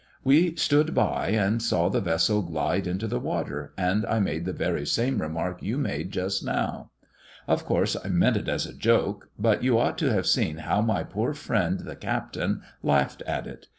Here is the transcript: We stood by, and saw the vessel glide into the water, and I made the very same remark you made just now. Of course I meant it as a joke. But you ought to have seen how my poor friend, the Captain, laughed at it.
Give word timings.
We 0.23 0.55
stood 0.55 0.95
by, 0.95 1.27
and 1.27 1.61
saw 1.61 1.87
the 1.87 2.01
vessel 2.01 2.41
glide 2.41 2.87
into 2.87 3.05
the 3.05 3.19
water, 3.19 3.71
and 3.77 4.03
I 4.07 4.19
made 4.19 4.45
the 4.45 4.51
very 4.51 4.83
same 4.83 5.21
remark 5.21 5.61
you 5.61 5.77
made 5.77 6.09
just 6.09 6.43
now. 6.43 6.89
Of 7.47 7.65
course 7.65 7.95
I 8.03 8.07
meant 8.09 8.35
it 8.37 8.49
as 8.49 8.65
a 8.65 8.73
joke. 8.73 9.29
But 9.37 9.63
you 9.63 9.77
ought 9.77 9.99
to 9.99 10.11
have 10.11 10.25
seen 10.25 10.57
how 10.57 10.81
my 10.81 11.03
poor 11.03 11.35
friend, 11.35 11.81
the 11.81 11.95
Captain, 11.95 12.63
laughed 12.81 13.21
at 13.27 13.45
it. 13.45 13.67